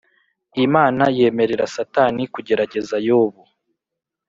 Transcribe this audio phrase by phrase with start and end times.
[0.65, 3.41] Imana yemerera satani kugerageza Yobu